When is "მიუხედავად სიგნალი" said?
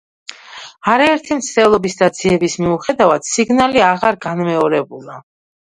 2.65-3.87